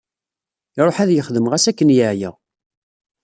[0.79, 2.31] Iruḥ ad yexdem ɣas akken yeɛya.